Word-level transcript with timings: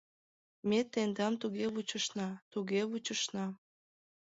Ме 0.69 0.79
тендам 0.91 1.33
туге 1.41 1.65
вучышна, 1.73 2.27
туге 2.51 2.81
вучышна...». 2.89 3.45